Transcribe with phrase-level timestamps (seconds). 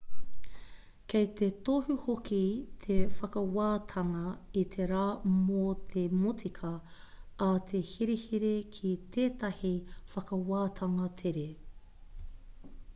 [1.11, 2.39] kei te tohu hoki
[2.85, 4.31] te whakawātanga
[4.63, 5.03] i te rā
[5.35, 6.71] mō te motika
[7.49, 9.75] a te herehere ki tētahi
[10.15, 11.47] whakawātanga tere